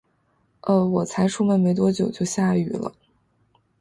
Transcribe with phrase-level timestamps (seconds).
[0.61, 2.91] 呃，我才出门没多久，就下雨了